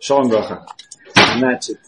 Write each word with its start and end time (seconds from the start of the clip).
Шалом 0.00 0.28
Броха. 0.28 0.64
Значит, 1.36 1.80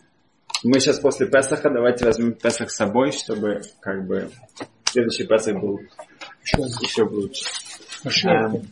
мы 0.64 0.80
сейчас 0.80 0.98
после 0.98 1.26
Песаха, 1.26 1.70
давайте 1.70 2.04
возьмем 2.04 2.32
Песах 2.32 2.70
с 2.70 2.76
собой, 2.76 3.12
чтобы 3.12 3.62
как 3.80 4.06
бы 4.06 4.30
следующий 4.84 5.26
Песах 5.26 5.60
был 5.60 5.80
еще, 6.44 6.58
еще 6.58 7.02
лучше. 7.04 8.28
Эм, 8.28 8.62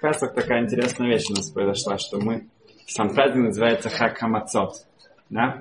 Песах 0.00 0.34
такая 0.34 0.64
интересная 0.64 1.08
вещь 1.08 1.30
у 1.30 1.34
нас 1.34 1.50
произошла, 1.50 1.98
что 1.98 2.20
мы, 2.20 2.46
сам 2.86 3.14
праздник 3.14 3.46
называется 3.46 3.88
Хак 3.88 4.18
Хамацот. 4.18 4.84
Да? 5.30 5.58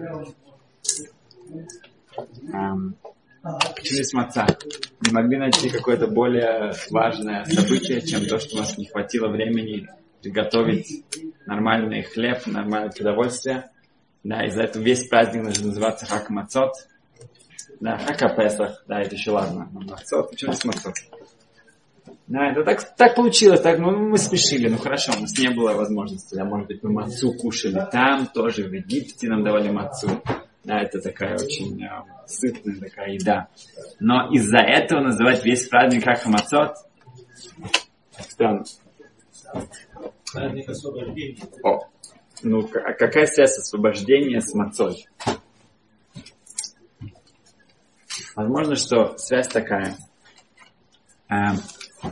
Эм, 2.51 2.95
здесь 3.83 4.13
маца? 4.13 4.47
Не 5.01 5.13
могли 5.13 5.37
найти 5.37 5.69
какое-то 5.69 6.07
более 6.07 6.73
важное 6.89 7.45
событие, 7.45 8.01
чем 8.01 8.25
то, 8.25 8.39
что 8.39 8.55
у 8.55 8.59
нас 8.59 8.77
не 8.77 8.87
хватило 8.87 9.27
времени 9.27 9.87
приготовить 10.21 11.03
нормальный 11.45 12.03
хлеб, 12.03 12.45
нормальное 12.45 12.91
продовольствие. 12.91 13.69
Да, 14.23 14.45
из-за 14.45 14.63
этого 14.63 14.83
весь 14.83 15.07
праздник 15.07 15.43
должен 15.43 15.67
называться 15.67 16.05
Хак 16.05 16.29
Мацот. 16.29 16.73
Да, 17.79 17.97
Хака 17.97 18.29
Песах, 18.29 18.83
да, 18.87 19.01
это 19.01 19.15
еще 19.15 19.31
ладно. 19.31 19.67
Но 19.71 19.81
Мацот, 19.81 20.29
почему 20.29 20.53
здесь 20.53 20.65
Мацот? 20.65 20.93
Да, 22.27 22.49
это 22.49 22.63
так, 22.63 22.95
так 22.95 23.15
получилось, 23.15 23.59
так, 23.59 23.77
ну, 23.79 23.91
мы 23.91 24.17
спешили, 24.17 24.69
ну 24.69 24.77
хорошо, 24.77 25.11
у 25.17 25.19
нас 25.19 25.37
не 25.37 25.49
было 25.49 25.73
возможности, 25.73 26.33
да, 26.33 26.45
может 26.45 26.67
быть, 26.67 26.81
мы 26.81 26.89
мацу 26.89 27.33
кушали 27.33 27.85
там, 27.91 28.25
тоже 28.27 28.63
в 28.63 28.71
Египте 28.71 29.27
нам 29.27 29.43
давали 29.43 29.69
мацу. 29.69 30.21
Да, 30.63 30.79
это 30.79 31.01
такая 31.01 31.35
очень 31.35 31.83
э, 31.83 31.89
сытная 32.27 32.79
такая 32.79 33.13
еда. 33.15 33.47
Но 33.99 34.29
из-за 34.31 34.59
этого 34.59 35.01
называть 35.01 35.43
весь 35.43 35.67
праздник 35.67 36.05
как 36.05 36.25
мацот, 36.27 36.75
странно. 38.17 38.63
Праздник 40.33 40.69
освобождения. 40.69 41.37
О, 41.63 41.79
ну, 42.43 42.69
а 42.73 42.93
какая 42.93 43.25
связь 43.25 43.57
освобождения 43.57 44.41
с 44.41 44.53
мацой? 44.53 45.05
Возможно, 48.35 48.75
что 48.75 49.17
связь 49.17 49.47
такая. 49.47 49.97
А, 51.27 51.53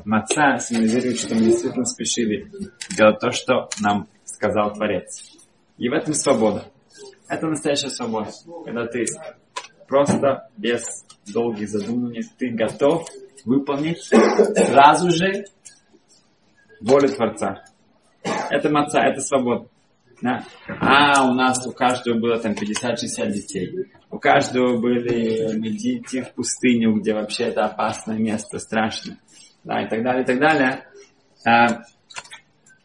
маца 0.06 0.58
символизирует, 0.60 1.20
что 1.20 1.36
мы 1.36 1.42
действительно 1.42 1.86
спешили 1.86 2.52
делать 2.96 3.20
то, 3.20 3.32
что 3.32 3.70
нам 3.80 4.08
сказал 4.26 4.74
Творец. 4.74 5.38
И 5.78 5.88
в 5.88 5.94
этом 5.94 6.14
свобода. 6.14 6.66
Это 7.28 7.48
настоящая 7.48 7.90
свобода. 7.90 8.32
Когда 8.66 8.86
ты 8.86 9.06
просто 9.88 10.50
без 10.58 10.84
долгих 11.32 11.70
задумываний, 11.70 12.24
ты 12.38 12.50
готов 12.50 13.08
выполнить 13.46 14.04
сразу 14.04 15.10
же 15.12 15.46
волю 16.82 17.10
Творца. 17.10 17.64
Это 18.50 18.70
маца, 18.70 19.00
это 19.02 19.22
свобода. 19.22 19.68
Да? 20.22 20.44
А 20.68 21.30
у 21.30 21.34
нас 21.34 21.66
у 21.66 21.72
каждого 21.72 22.20
было 22.20 22.38
там 22.40 22.54
50-60 22.54 23.32
детей. 23.32 23.92
У 24.10 24.20
каждого 24.20 24.78
были 24.80 25.56
медити 25.58 26.22
в 26.22 26.34
пустыню, 26.34 27.00
где 27.00 27.14
вообще 27.14 27.46
это 27.46 27.66
опасное 27.66 28.18
место, 28.18 28.60
страшно. 28.60 29.18
Да, 29.64 29.82
и 29.82 29.90
так 29.90 30.04
далее, 30.04 30.24
и 30.24 30.26
так 30.26 30.40
далее. 30.40 30.86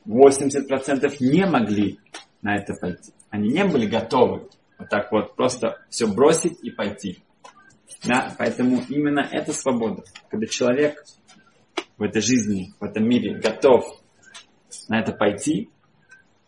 80% 0.07 1.17
не 1.21 1.47
могли 1.47 1.99
на 2.43 2.57
это 2.57 2.75
пойти. 2.75 3.13
Они 3.31 3.49
не 3.49 3.65
были 3.65 3.87
готовы 3.87 4.49
вот 4.79 4.89
так 4.89 5.11
вот 5.11 5.35
просто 5.35 5.79
все 5.89 6.07
бросить 6.07 6.63
и 6.63 6.71
пойти. 6.71 7.25
Да, 8.05 8.35
поэтому 8.39 8.83
именно 8.89 9.27
это 9.31 9.53
свобода. 9.53 10.03
Когда 10.29 10.47
человек 10.47 11.03
в 11.97 12.03
этой 12.03 12.21
жизни, 12.21 12.75
в 12.79 12.85
этом 12.85 13.09
мире 13.09 13.39
готов 13.39 14.04
на 14.89 15.01
это 15.01 15.13
пойти, 15.13 15.71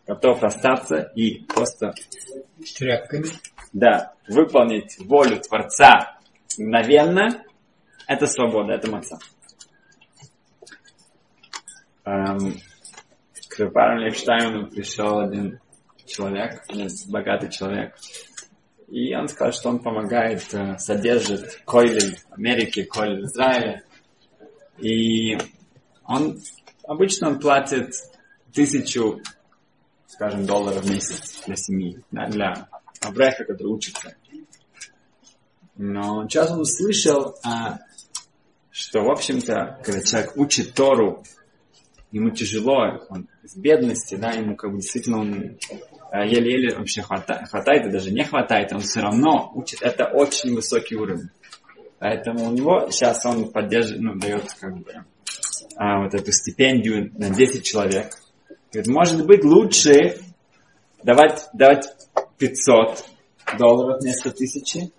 готов 0.05 0.43
остаться 0.43 1.11
и 1.15 1.43
просто 1.45 1.93
Тряпками. 2.77 3.27
да, 3.73 4.13
выполнить 4.27 4.97
волю 4.99 5.39
Творца 5.39 6.17
мгновенно, 6.57 7.43
это 8.07 8.25
свобода, 8.25 8.73
это 8.73 8.89
маца. 8.89 9.19
Эм, 12.05 12.55
к 13.49 13.69
Парам 13.69 13.99
Лейфштайну 13.99 14.67
пришел 14.67 15.19
один 15.19 15.59
человек, 16.05 16.63
богатый 17.09 17.51
человек, 17.51 17.95
и 18.87 19.13
он 19.13 19.27
сказал, 19.27 19.51
что 19.51 19.69
он 19.69 19.79
помогает, 19.79 20.53
э, 20.53 20.77
содержит 20.77 21.61
Америке, 22.31 22.85
Койль 22.85 23.21
в 23.21 23.25
Израиле. 23.25 23.83
И 24.77 25.37
он, 26.05 26.39
обычно 26.87 27.29
он 27.29 27.39
платит 27.39 27.91
тысячу, 28.53 29.21
скажем, 30.07 30.45
долларов 30.45 30.83
в 30.83 30.89
месяц 30.89 31.43
для 31.45 31.55
семьи, 31.55 32.03
да, 32.11 32.27
для 32.27 32.67
Абреха, 33.01 33.43
который 33.45 33.67
учится. 33.67 34.15
Но 35.75 36.27
сейчас 36.27 36.51
он 36.51 36.61
услышал, 36.61 37.35
а, 37.43 37.79
что, 38.71 39.01
в 39.01 39.11
общем-то, 39.11 39.79
когда 39.83 40.01
человек 40.01 40.35
учит 40.35 40.73
Тору, 40.73 41.23
ему 42.11 42.31
тяжело, 42.31 43.05
он 43.09 43.27
из 43.43 43.55
бедности, 43.55 44.15
да, 44.15 44.31
ему 44.31 44.55
как 44.55 44.71
бы 44.71 44.77
действительно 44.77 45.19
он 45.19 45.57
а, 46.11 46.25
еле-еле 46.25 46.75
вообще 46.77 47.01
хватает, 47.01 47.49
хватает, 47.49 47.85
и 47.85 47.91
даже 47.91 48.11
не 48.11 48.23
хватает, 48.23 48.73
он 48.73 48.79
все 48.79 49.01
равно 49.01 49.51
учит. 49.53 49.81
Это 49.81 50.05
очень 50.05 50.53
высокий 50.53 50.95
уровень. 50.95 51.29
Поэтому 51.99 52.49
у 52.49 52.51
него 52.51 52.89
сейчас 52.91 53.25
он 53.25 53.51
поддерживает, 53.51 54.01
ну, 54.01 54.15
дает 54.15 54.53
как 54.59 54.77
бы 54.77 54.93
а, 55.75 56.03
вот 56.03 56.13
эту 56.13 56.31
стипендию 56.31 57.11
на 57.17 57.29
10 57.29 57.63
человек. 57.63 58.11
Говорит, 58.77 58.93
может 58.93 59.25
быть 59.25 59.43
лучше 59.43 60.19
давать, 61.01 61.47
давать 61.51 61.87
500 62.37 63.05
долларов 63.57 64.01
вместо 64.01 64.29
тысячи 64.29 64.91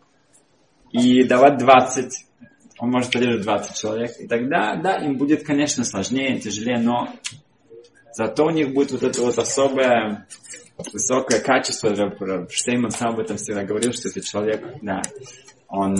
и 0.90 1.22
давать 1.22 1.58
20 1.58 2.12
он 2.80 2.90
может 2.90 3.12
поддерживать 3.12 3.44
20 3.44 3.76
человек. 3.76 4.10
И 4.18 4.26
тогда, 4.26 4.74
да, 4.74 4.96
им 4.96 5.16
будет, 5.16 5.44
конечно, 5.44 5.84
сложнее, 5.84 6.40
тяжелее, 6.40 6.80
но 6.80 7.08
зато 8.12 8.46
у 8.46 8.50
них 8.50 8.74
будет 8.74 8.90
вот 8.90 9.04
это 9.04 9.22
вот 9.22 9.38
особое 9.38 10.26
высокое 10.92 11.38
качество. 11.38 11.94
Штейман 12.50 12.90
сам 12.90 13.10
об 13.10 13.20
этом 13.20 13.36
всегда 13.36 13.62
говорил, 13.62 13.92
что 13.92 14.08
этот 14.08 14.24
человек, 14.24 14.60
да, 14.82 15.02
он 15.68 15.96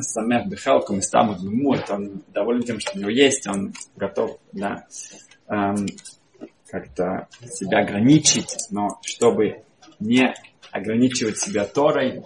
самех 0.00 0.46
бихалком 0.46 0.98
и 0.98 1.48
мут, 1.48 1.88
он 1.88 2.22
доволен 2.34 2.64
тем, 2.64 2.80
что 2.80 2.98
у 2.98 3.00
него 3.00 3.10
есть, 3.10 3.46
он 3.48 3.72
готов, 3.96 4.38
да, 4.52 4.86
эм, 5.48 5.86
как-то 6.74 7.28
себя 7.46 7.82
ограничить, 7.84 8.56
но 8.70 8.98
чтобы 9.02 9.62
не 10.00 10.34
ограничивать 10.72 11.38
себя 11.38 11.66
Торой, 11.66 12.24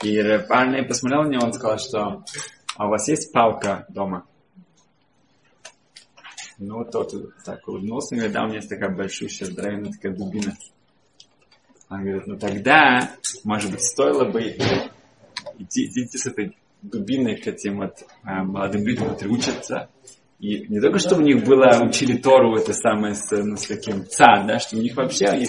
и 0.00 0.22
парень 0.48 0.86
посмотрел 0.86 1.22
на 1.24 1.28
него, 1.30 1.46
он 1.46 1.52
сказал, 1.52 1.78
что 1.78 2.24
а 2.76 2.86
у 2.86 2.90
вас 2.90 3.08
есть 3.08 3.32
палка 3.32 3.84
дома? 3.88 4.26
Ну, 6.58 6.84
тот 6.84 7.12
так 7.44 7.66
улыбнулся 7.66 8.14
и 8.14 8.18
говорит, 8.18 8.34
да, 8.34 8.44
у 8.44 8.46
меня 8.46 8.56
есть 8.58 8.68
такая 8.68 8.94
большущая 8.94 9.48
здоровенная 9.48 9.90
такая 9.90 10.14
дубина. 10.14 10.54
Он 11.90 12.02
говорит, 12.02 12.26
ну 12.28 12.38
тогда, 12.38 13.10
может 13.42 13.72
быть, 13.72 13.82
стоило 13.82 14.30
бы 14.30 14.40
идти, 15.58 15.86
идти 15.86 16.16
с 16.16 16.26
этой 16.26 16.56
дубиной 16.80 17.36
к 17.36 17.46
этим 17.48 17.78
вот 17.78 18.04
а, 18.22 18.44
молодым 18.44 18.86
людям, 18.86 19.08
которые 19.08 19.36
учатся. 19.36 19.90
И 20.38 20.66
не 20.68 20.80
только, 20.80 20.98
чтобы 20.98 21.22
у 21.22 21.24
них 21.24 21.44
было, 21.44 21.82
учили 21.82 22.18
Тору, 22.18 22.56
это 22.56 22.74
самое, 22.74 23.14
с, 23.14 23.30
ну, 23.30 23.56
с 23.56 23.66
каким 23.66 24.04
ца, 24.04 24.44
да, 24.46 24.58
что 24.58 24.76
у 24.76 24.80
них 24.80 24.94
вообще, 24.94 25.30
у 25.30 25.36
них, 25.36 25.48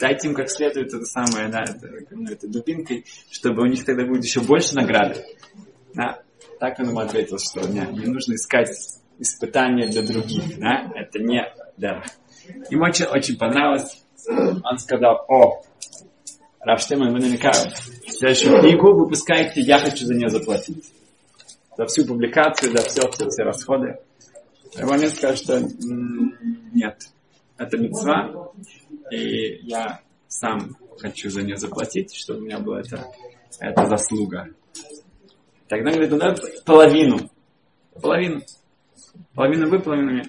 дайте 0.00 0.28
им 0.28 0.34
как 0.34 0.50
следует 0.50 0.92
это 0.92 1.04
самое, 1.04 1.48
да, 1.48 1.62
это, 1.62 1.88
ну, 2.10 2.28
это 2.28 2.48
дубинкой, 2.48 3.04
чтобы 3.30 3.62
у 3.62 3.66
них 3.66 3.84
тогда 3.84 4.04
будет 4.04 4.24
еще 4.24 4.40
больше 4.40 4.74
награды. 4.74 5.24
Да. 5.94 6.20
Так 6.58 6.78
он 6.80 6.88
ему 6.88 6.98
ответил, 6.98 7.38
что 7.38 7.68
не, 7.68 7.80
не 7.92 8.06
нужно 8.06 8.34
искать 8.34 8.70
испытания 9.18 9.86
для 9.86 10.02
других, 10.02 10.58
да, 10.58 10.90
это 10.94 11.20
не, 11.20 11.42
да. 11.76 12.02
Ему 12.68 12.84
очень, 12.84 13.04
очень 13.04 13.38
понравилось, 13.38 14.02
он 14.28 14.78
сказал, 14.78 15.24
о, 15.28 15.62
Рафштеман, 16.60 17.12
вы 17.12 17.20
наверняка 17.20 17.52
следующую 18.08 18.60
книгу 18.60 18.92
выпускаете, 18.92 19.60
я 19.60 19.78
хочу 19.78 20.04
за 20.04 20.14
нее 20.14 20.28
заплатить. 20.28 20.84
За 21.76 21.86
всю 21.86 22.04
публикацию, 22.06 22.72
за 22.72 22.82
все, 22.82 23.08
все, 23.10 23.28
все 23.28 23.42
расходы. 23.44 23.98
Раванин 24.76 25.08
скажет, 25.10 25.38
что 25.38 25.60
нет, 26.72 26.98
это 27.56 27.78
мецва, 27.78 28.52
и 29.10 29.58
я 29.66 30.00
сам 30.28 30.76
хочу 30.98 31.30
за 31.30 31.42
нее 31.42 31.56
заплатить, 31.56 32.14
чтобы 32.14 32.40
у 32.40 32.42
меня 32.44 32.58
была 32.58 32.80
эта, 32.80 33.06
эта 33.60 33.86
заслуга. 33.86 34.48
Тогда 35.68 35.90
говорит, 35.90 36.10
ну 36.10 36.18
да, 36.18 36.34
половину. 36.64 37.30
Половину. 38.00 38.42
Половину 39.34 39.68
вы, 39.68 39.80
половину 39.80 40.12
мне. 40.12 40.22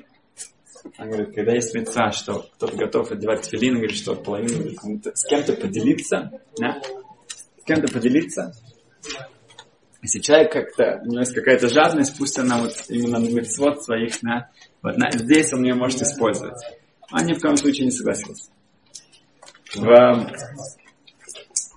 Он 0.97 1.09
говорит, 1.09 1.35
когда 1.35 1.53
есть 1.53 1.73
мецва, 1.73 2.11
что 2.11 2.45
кто-то 2.55 2.77
готов 2.77 3.11
одевать 3.11 3.45
филин, 3.45 3.75
говорит, 3.75 3.97
что 3.97 4.15
половину 4.15 4.71
с 5.13 5.25
кем-то 5.27 5.53
поделиться, 5.53 6.31
да? 6.57 6.81
с 7.59 7.63
кем-то 7.65 7.91
поделиться, 7.91 8.53
если 10.07 10.19
человек 10.19 10.53
как-то, 10.53 11.01
у 11.03 11.07
него 11.07 11.19
есть 11.19 11.33
какая-то 11.33 11.67
жадность, 11.67 12.17
пусть 12.17 12.39
она 12.39 12.59
вот 12.59 12.71
именно 12.87 13.19
на 13.19 13.27
мецвод 13.27 13.83
своих, 13.83 14.23
на, 14.23 14.49
вот 14.81 14.97
на, 14.97 15.11
здесь 15.11 15.51
он 15.51 15.63
ее 15.63 15.75
может 15.75 16.01
использовать. 16.01 16.55
Он 17.11 17.25
ни 17.25 17.33
в 17.33 17.41
коем 17.41 17.57
случае 17.57 17.87
не 17.87 17.91
согласился. 17.91 18.49
В... 19.75 20.31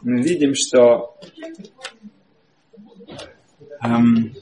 Мы 0.03 0.23
видим, 0.23 0.55
что 0.55 1.19
эм, 3.83 4.33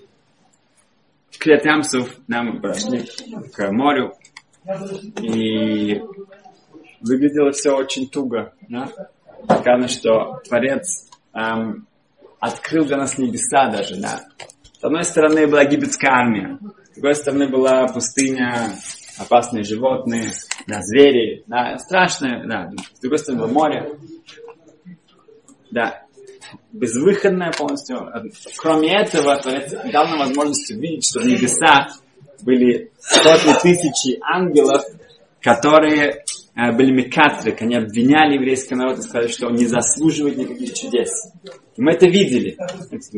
в 1.30 1.38
Криатямсов 1.38 2.14
нам 2.26 2.60
прошли 2.60 3.06
к 3.54 3.72
морю, 3.72 4.14
и 5.22 6.02
выглядело 7.00 7.52
все 7.52 7.74
очень 7.74 8.06
туго. 8.06 8.52
Да? 8.68 8.92
Сказано, 9.44 9.88
что 9.88 10.42
Творец 10.46 11.08
эм, 11.32 11.87
открыл 12.40 12.84
для 12.84 12.96
нас 12.96 13.18
небеса 13.18 13.70
даже. 13.70 13.96
Да? 13.96 14.20
С 14.80 14.84
одной 14.84 15.04
стороны 15.04 15.46
была 15.46 15.62
египетская 15.62 16.10
армия, 16.10 16.58
с 16.90 16.94
другой 16.94 17.14
стороны 17.14 17.48
была 17.48 17.86
пустыня, 17.88 18.74
опасные 19.18 19.64
животные, 19.64 20.32
да, 20.66 20.80
звери, 20.82 21.42
да, 21.46 21.76
страшное, 21.78 22.46
да, 22.46 22.70
с 22.94 23.00
другой 23.00 23.18
стороны 23.18 23.42
было 23.42 23.52
море. 23.52 23.98
Да, 25.70 26.02
безвыходное 26.72 27.52
полностью. 27.52 28.10
Кроме 28.58 29.00
этого, 29.00 29.36
Творец 29.36 29.70
дал 29.92 30.06
нам 30.08 30.20
возможность 30.20 30.70
увидеть, 30.70 31.04
что 31.04 31.20
в 31.20 31.26
небесах 31.26 32.00
были 32.42 32.92
сотни 32.98 33.52
тысячи 33.60 34.18
ангелов, 34.22 34.84
которые 35.42 36.24
были 36.58 36.90
мекатрик, 36.90 37.62
они 37.62 37.76
обвиняли 37.76 38.34
еврейский 38.34 38.74
народ 38.74 38.98
и 38.98 39.02
сказали, 39.02 39.28
что 39.28 39.46
он 39.46 39.54
не 39.54 39.66
заслуживает 39.66 40.36
никаких 40.36 40.74
чудес. 40.74 41.30
Мы 41.76 41.92
это 41.92 42.06
видели. 42.06 42.58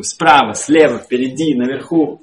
Справа, 0.02 0.52
слева, 0.52 0.98
впереди, 0.98 1.54
наверху. 1.54 2.20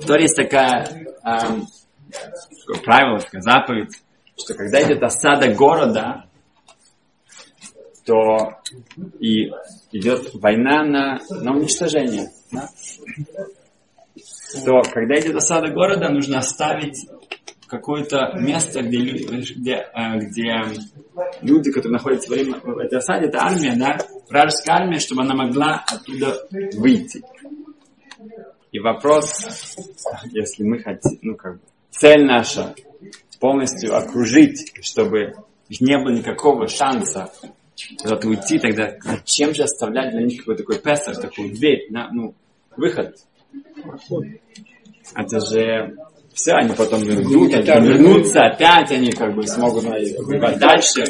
В 0.00 0.14
есть 0.16 0.34
такая, 0.34 0.84
эм, 1.24 1.68
такое 2.10 2.82
правило, 2.84 3.20
такая 3.20 3.40
заповедь, 3.40 4.02
что 4.36 4.54
когда 4.54 4.82
идет 4.82 5.00
осада 5.04 5.54
города, 5.54 6.24
то 8.04 8.58
и 9.20 9.52
идет 9.92 10.34
война 10.34 10.82
на, 10.82 11.18
на 11.30 11.52
уничтожение. 11.52 12.32
Да? 12.50 12.68
То 14.64 14.82
когда 14.92 15.20
идет 15.20 15.36
осада 15.36 15.68
города, 15.68 16.08
нужно 16.08 16.38
оставить 16.38 17.08
какое-то 17.70 18.32
место, 18.36 18.82
где, 18.82 18.98
где, 18.98 19.74
э, 19.94 20.18
где 20.18 20.54
люди, 21.40 21.70
которые 21.70 21.92
находятся 21.92 22.28
во 22.30 22.34
время 22.34 22.58
в 22.60 22.78
этой 22.78 22.98
осаде, 22.98 23.26
это 23.26 23.38
армия, 23.42 23.76
да, 23.76 23.98
вражеская 24.28 24.76
армия, 24.76 24.98
чтобы 24.98 25.22
она 25.22 25.34
могла 25.34 25.84
оттуда 25.86 26.46
выйти. 26.74 27.22
И 28.72 28.78
вопрос, 28.78 29.76
если 30.32 30.64
мы 30.64 30.80
хотим, 30.80 31.18
ну 31.22 31.36
как 31.36 31.54
бы, 31.54 31.60
цель 31.90 32.24
наша 32.24 32.74
полностью 33.38 33.96
окружить, 33.96 34.72
чтобы 34.82 35.34
не 35.68 35.96
было 35.98 36.12
никакого 36.12 36.66
шанса 36.66 37.32
куда-то 38.02 38.28
уйти, 38.28 38.58
тогда 38.58 38.96
зачем 39.02 39.54
же 39.54 39.62
оставлять 39.62 40.10
для 40.12 40.22
них 40.22 40.40
какой-то 40.40 40.62
такой 40.62 40.78
пестер, 40.78 41.16
такую 41.16 41.52
дверь, 41.54 41.86
на, 41.90 42.10
ну, 42.12 42.34
выход? 42.76 43.16
Это 45.14 45.40
же 45.40 45.96
все, 46.32 46.52
они 46.52 46.74
потом 46.74 47.02
вернут, 47.02 47.52
они 47.54 47.88
вернутся 47.88 48.46
опять, 48.46 48.90
они 48.92 49.10
как 49.10 49.34
бы 49.34 49.46
смогут 49.46 49.84
воевать 49.84 50.58
дальше. 50.58 51.04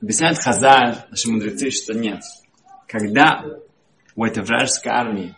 Объясняет 0.00 0.38
Хазар, 0.38 1.06
наши 1.10 1.30
мудрецы, 1.30 1.70
что 1.70 1.94
нет. 1.94 2.22
Когда 2.88 3.44
у 4.16 4.24
этой 4.24 4.42
вражеской 4.42 4.92
армии 4.92 5.34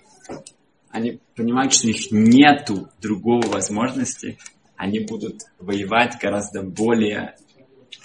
они 0.90 1.18
понимают, 1.34 1.74
что 1.74 1.86
у 1.86 1.90
них 1.90 2.12
нету 2.12 2.88
другого 3.02 3.46
возможности, 3.48 4.38
они 4.76 5.00
будут 5.00 5.42
воевать 5.58 6.16
гораздо 6.20 6.62
более 6.62 7.34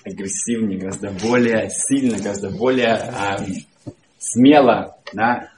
агрессивнее, 0.03 0.79
гораздо 0.79 1.11
более 1.11 1.69
сильно, 1.69 2.17
гораздо 2.17 2.49
более 2.49 2.95
э, 2.95 3.45
смело, 4.17 4.97
да, 5.13 5.51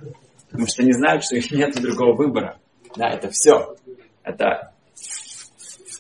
потому 0.50 0.68
что 0.68 0.84
они 0.84 0.92
знают, 0.94 1.24
что 1.24 1.38
их 1.38 1.52
нет 1.52 1.74
другого 1.82 2.16
выбора. 2.16 2.60
Да, 2.96 3.10
это 3.10 3.30
все. 3.30 3.76
Это 4.24 4.72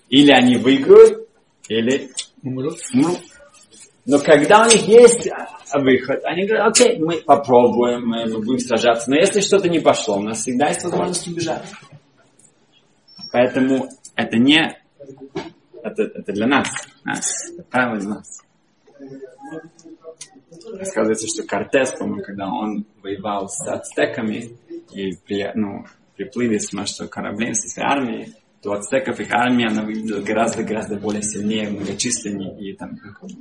или 0.09 0.31
они 0.31 0.57
выиграют, 0.57 1.27
или 1.69 2.11
умрут. 2.43 2.77
Но 4.05 4.19
когда 4.19 4.63
у 4.63 4.69
них 4.69 4.81
есть 4.87 5.29
выход, 5.73 6.21
они 6.25 6.45
говорят, 6.45 6.67
окей, 6.67 6.99
мы 6.99 7.21
попробуем, 7.21 8.07
мы, 8.07 8.25
будем 8.39 8.59
сражаться. 8.59 9.09
Но 9.09 9.15
если 9.15 9.39
что-то 9.39 9.69
не 9.69 9.79
пошло, 9.79 10.17
у 10.17 10.21
нас 10.21 10.39
всегда 10.39 10.67
есть 10.67 10.83
возможность 10.83 11.27
убежать. 11.27 11.63
Поэтому 13.31 13.89
это 14.15 14.37
не... 14.37 14.77
Это, 15.83 16.03
это 16.03 16.31
для 16.33 16.47
нас. 16.47 16.67
нас 17.05 17.51
это 17.53 17.63
правило 17.63 17.99
для 17.99 18.09
нас. 18.09 18.41
Рассказывается, 20.73 21.27
что 21.27 21.47
Кортес, 21.47 21.91
по-моему, 21.91 22.23
когда 22.23 22.51
он 22.51 22.85
воевал 23.01 23.47
с 23.49 23.65
ацтеками 23.67 24.57
и 24.91 25.17
ну, 25.55 25.85
приплыли 26.15 26.57
с 26.57 26.73
множества 26.73 27.07
кораблей, 27.07 27.53
с 27.53 27.73
своей 27.73 27.87
армией, 27.87 28.33
то 28.61 28.73
ацтеков 28.73 29.19
их 29.19 29.31
армия, 29.31 29.67
она 29.67 29.83
выглядела 29.83 30.21
гораздо-гораздо 30.21 30.97
более 30.97 31.23
сильнее, 31.23 31.69
многочисленнее, 31.69 32.57
и 32.59 32.75
там 32.75 32.91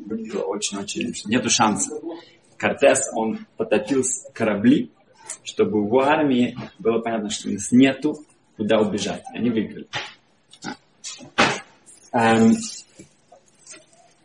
выглядела 0.06 0.44
очень-очень, 0.44 1.12
нету 1.26 1.50
шансов. 1.50 2.02
Кортес, 2.56 3.10
он 3.14 3.46
потопил 3.56 4.02
корабли, 4.32 4.90
чтобы 5.44 5.78
его 5.80 6.00
армии 6.00 6.56
было 6.78 7.00
понятно, 7.00 7.30
что 7.30 7.48
у 7.48 7.52
нас 7.52 7.70
нету 7.70 8.16
куда 8.56 8.78
убежать. 8.78 9.22
Они 9.32 9.50
выиграли. 9.50 9.88
Эм, 12.12 12.56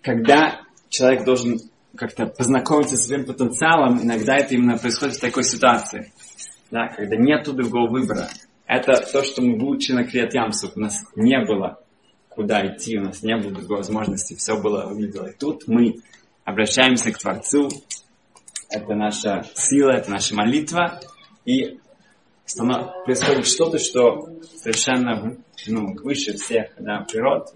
когда 0.01 0.61
человек 0.89 1.23
должен 1.23 1.59
как-то 1.95 2.25
познакомиться 2.25 2.97
со 2.97 3.07
своим 3.07 3.25
потенциалом, 3.25 4.01
иногда 4.01 4.35
это 4.35 4.55
именно 4.55 4.77
происходит 4.77 5.15
в 5.15 5.21
такой 5.21 5.43
ситуации, 5.43 6.11
да, 6.71 6.87
когда 6.87 7.15
нету 7.15 7.53
другого 7.53 7.89
выбора. 7.89 8.29
Это 8.65 8.93
то, 9.11 9.23
что 9.23 9.41
мы 9.41 9.57
выучили 9.57 9.97
на 9.97 10.03
Криатьямсу. 10.05 10.71
У 10.75 10.79
нас 10.79 11.03
не 11.15 11.39
было 11.45 11.79
куда 12.29 12.65
идти, 12.67 12.97
у 12.97 13.03
нас 13.03 13.23
не 13.23 13.37
было 13.37 13.51
другой 13.51 13.77
возможности, 13.77 14.35
все 14.35 14.59
было 14.59 14.87
выглядело. 14.87 15.27
И 15.27 15.37
тут 15.37 15.67
мы 15.67 15.95
обращаемся 16.43 17.11
к 17.11 17.17
Творцу, 17.17 17.69
это 18.69 18.93
наша 18.93 19.45
сила, 19.53 19.91
это 19.91 20.11
наша 20.11 20.35
молитва, 20.35 20.99
и 21.45 21.79
происходит 23.05 23.47
что-то, 23.47 23.79
что 23.79 24.27
совершенно 24.57 25.37
ну, 25.67 25.95
выше 26.03 26.33
всех 26.33 26.71
да, 26.77 27.05
природ. 27.09 27.53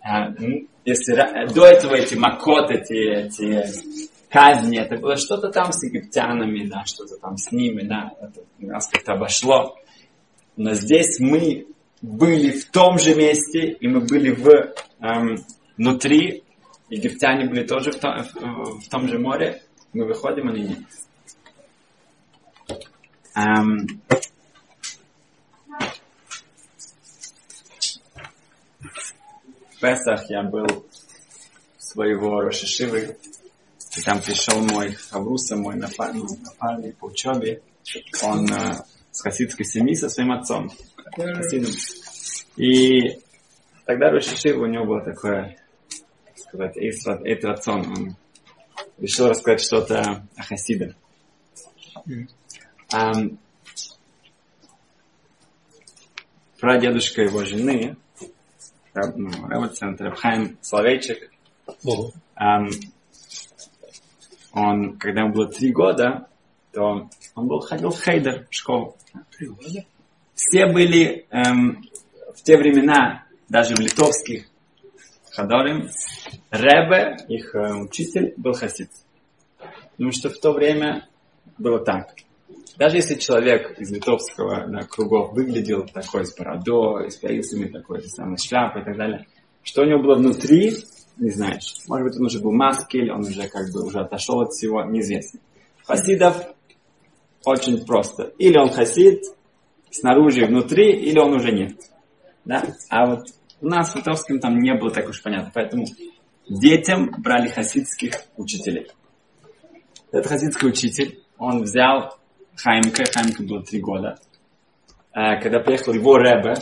А, 0.00 0.30
ну, 0.30 0.66
если 0.84 1.14
до 1.52 1.66
этого 1.66 1.94
эти 1.94 2.14
макот, 2.14 2.70
эти, 2.70 3.26
эти 3.26 3.64
казни, 4.32 4.78
это 4.78 4.96
было 4.96 5.16
что-то 5.16 5.50
там 5.50 5.72
с 5.72 5.84
египтянами, 5.84 6.66
да, 6.66 6.84
что-то 6.86 7.18
там 7.18 7.36
с 7.36 7.52
ними, 7.52 7.82
да, 7.82 8.12
это 8.18 8.40
нас 8.58 8.88
как-то 8.88 9.12
обошло. 9.12 9.76
Но 10.56 10.72
здесь 10.72 11.20
мы 11.20 11.66
были 12.00 12.50
в 12.50 12.70
том 12.70 12.98
же 12.98 13.14
месте, 13.14 13.72
и 13.72 13.86
мы 13.86 14.00
были 14.00 14.30
в, 14.30 14.74
эм, 15.00 15.36
внутри, 15.76 16.44
египтяне 16.88 17.48
были 17.48 17.66
тоже 17.66 17.92
в 17.92 17.98
том, 17.98 18.22
в, 18.22 18.80
в 18.80 18.88
том 18.88 19.06
же 19.06 19.18
море, 19.18 19.62
мы 19.92 20.06
выходим, 20.06 20.48
они 20.48 20.62
нет. 20.62 20.78
Эм, 23.34 23.86
в 29.70 29.80
Песах 29.80 30.30
я 30.30 30.42
был 30.42 30.86
своего 31.78 32.40
Рошишивы, 32.40 33.18
и 33.96 34.00
там 34.00 34.20
пришел 34.20 34.60
мой 34.62 34.92
Хавруса, 34.92 35.56
мой 35.56 35.76
напарник, 35.76 36.24
напарник 36.42 36.96
по 36.96 37.06
учебе, 37.06 37.62
он 38.22 38.50
э, 38.50 38.84
с 39.10 39.20
хасидской 39.20 39.66
семьи 39.66 39.94
со 39.94 40.08
своим 40.08 40.32
отцом, 40.32 40.70
хасидом. 41.14 41.72
И 42.56 43.18
тогда 43.84 44.10
Рошишив 44.10 44.56
у 44.58 44.66
него 44.66 44.86
было 44.86 45.02
такое, 45.02 45.56
сказать, 46.36 46.76
эйт 46.76 47.44
рацион. 47.44 47.86
Он 47.86 48.16
решил 48.98 49.28
рассказать 49.28 49.60
что-то 49.60 50.26
о 50.36 50.42
хасидах. 50.42 50.94
Um, 52.94 53.38
прадедушка 56.60 57.22
его 57.22 57.44
жены, 57.44 57.96
ну, 58.94 59.30
Рабацентр, 59.48 60.04
Рабхайм 60.04 60.58
Соловейчик, 60.60 61.30
um, 61.84 62.70
он, 64.52 64.98
когда 64.98 65.22
ему 65.22 65.32
было 65.32 65.48
три 65.48 65.72
года, 65.72 66.28
то 66.72 67.08
он 67.34 67.48
был, 67.48 67.60
ходил 67.60 67.90
в 67.90 68.02
Хейдер, 68.02 68.46
в 68.50 68.54
школу. 68.54 68.96
Все 70.34 70.66
были 70.66 71.26
эм, 71.30 71.82
в 72.34 72.42
те 72.42 72.56
времена, 72.56 73.24
даже 73.48 73.74
в 73.74 73.80
литовских 73.80 74.46
Хадорим, 75.32 75.88
Ребе, 76.50 77.16
их 77.28 77.54
э, 77.54 77.74
учитель, 77.74 78.34
был 78.36 78.52
хасид. 78.52 78.90
Потому 79.92 80.12
что 80.12 80.28
в 80.28 80.38
то 80.38 80.52
время 80.52 81.08
было 81.58 81.80
так, 81.80 82.14
Даже 82.76 82.96
если 82.96 83.14
человек 83.14 83.78
из 83.78 83.90
литовского 83.90 84.66
да, 84.66 84.80
кругов 84.82 85.32
выглядел 85.32 85.86
такой 85.86 86.26
с 86.26 86.34
бородой, 86.36 87.10
с 87.10 87.16
пейсами, 87.16 87.68
такой 87.68 88.02
с 88.02 88.14
самой 88.14 88.36
шляпой 88.36 88.82
и 88.82 88.84
так 88.84 88.96
далее, 88.96 89.26
что 89.62 89.82
у 89.82 89.84
него 89.84 90.02
было 90.02 90.16
внутри, 90.16 90.74
не 91.22 91.30
знаешь. 91.30 91.76
Может 91.86 92.08
быть, 92.08 92.16
он 92.16 92.26
уже 92.26 92.40
был 92.40 92.52
маскель, 92.52 93.10
он 93.12 93.20
уже 93.20 93.48
как 93.48 93.72
бы 93.72 93.86
уже 93.86 94.00
отошел 94.00 94.40
от 94.40 94.50
всего, 94.50 94.82
неизвестно. 94.84 95.38
Хасидов 95.86 96.36
очень 97.44 97.86
просто. 97.86 98.24
Или 98.38 98.58
он 98.58 98.70
хасид 98.70 99.22
снаружи 99.90 100.42
и 100.42 100.46
внутри, 100.46 100.90
или 100.92 101.18
он 101.18 101.34
уже 101.34 101.52
нет. 101.52 101.76
Да? 102.44 102.64
А 102.88 103.06
вот 103.06 103.26
у 103.60 103.68
нас 103.68 103.92
в 103.92 103.96
литовском 103.96 104.40
там 104.40 104.58
не 104.58 104.74
было 104.74 104.90
так 104.90 105.08
уж 105.08 105.22
понятно. 105.22 105.52
Поэтому 105.54 105.86
детям 106.48 107.10
брали 107.18 107.48
хасидских 107.48 108.14
учителей. 108.36 108.88
Этот 110.10 110.26
хасидский 110.26 110.68
учитель, 110.68 111.22
он 111.38 111.62
взял 111.62 112.18
Хаймка, 112.56 113.04
Хаймка 113.14 113.44
было 113.44 113.62
три 113.62 113.80
года. 113.80 114.18
А, 115.12 115.40
когда 115.40 115.60
приехал 115.60 115.92
его 115.92 116.16
Ребе, 116.16 116.54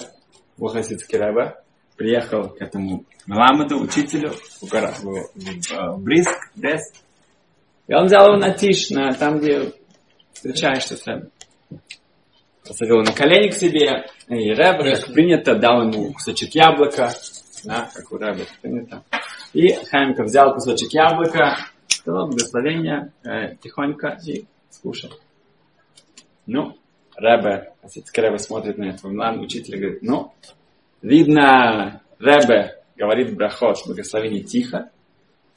его 0.59 0.69
хасидский 0.69 1.19
Ребе, 1.19 1.57
приехал 2.01 2.49
к 2.49 2.63
этому 2.63 3.05
Меламеду, 3.27 3.79
учителю, 3.79 4.31
в, 4.31 4.73
в, 4.73 5.99
Бриск, 6.03 6.31
Брест, 6.57 7.05
и 7.89 7.93
он 7.93 8.07
взял 8.07 8.29
его 8.29 8.39
на 8.39 8.55
тиш, 8.55 8.89
на 8.89 9.13
там, 9.13 9.39
где 9.39 9.75
встречаешься 10.33 10.97
с 10.97 11.07
Ребе. 11.07 11.29
Посадил 12.67 13.01
его 13.01 13.05
на 13.05 13.13
колени 13.13 13.51
к 13.51 13.55
себе, 13.55 14.07
и 14.29 14.35
Ребе, 14.35 14.97
как 14.97 15.13
принято, 15.13 15.57
дал 15.57 15.83
ему 15.83 16.15
кусочек 16.15 16.55
яблока, 16.55 17.13
да, 17.65 17.91
как 17.95 18.11
у 18.11 18.17
Ребе 18.17 18.47
принято. 18.63 19.05
И 19.53 19.75
Хаймка 19.75 20.23
взял 20.23 20.55
кусочек 20.55 20.95
яблока, 20.95 21.59
сказал 21.87 22.29
благословение, 22.29 23.13
э, 23.25 23.57
тихонько 23.57 24.17
и 24.27 24.47
скушал. 24.71 25.11
Ну, 26.47 26.79
Асицкий 27.83 28.23
Ребе 28.23 28.39
смотрит 28.39 28.79
на 28.79 28.85
этого 28.85 29.13
младшего 29.13 29.45
учителя 29.45 29.77
и 29.77 29.81
говорит, 29.83 30.03
ну, 30.03 30.33
видно, 31.03 32.03
Ребе 32.19 32.77
говорит 32.97 33.35
брахот, 33.35 33.79
благословение 33.87 34.43
тихо, 34.43 34.91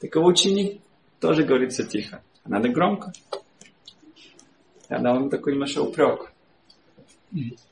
так 0.00 0.14
его 0.14 0.26
ученик 0.26 0.80
тоже 1.20 1.44
говорит 1.44 1.72
все 1.72 1.84
тихо. 1.84 2.22
А 2.44 2.48
надо 2.48 2.68
громко. 2.68 3.12
Я 4.90 4.98
дал 4.98 5.16
ему 5.16 5.30
такой 5.30 5.54
немножко 5.54 5.80
упрек. 5.80 6.32